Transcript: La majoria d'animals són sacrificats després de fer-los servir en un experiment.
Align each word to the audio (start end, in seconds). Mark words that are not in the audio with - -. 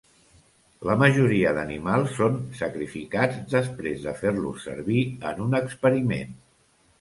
La 0.89 0.93
majoria 1.01 1.51
d'animals 1.57 2.15
són 2.19 2.39
sacrificats 2.61 3.37
després 3.53 4.01
de 4.07 4.15
fer-los 4.23 4.67
servir 4.71 5.05
en 5.35 5.45
un 5.47 5.55
experiment. 5.61 6.35